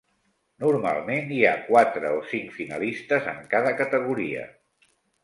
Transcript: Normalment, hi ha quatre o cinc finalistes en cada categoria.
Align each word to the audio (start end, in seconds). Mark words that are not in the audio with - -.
Normalment, 0.61 1.27
hi 1.35 1.41
ha 1.49 1.51
quatre 1.67 2.13
o 2.21 2.23
cinc 2.31 2.55
finalistes 2.61 3.29
en 3.35 3.39
cada 3.53 3.75
categoria. 3.83 4.49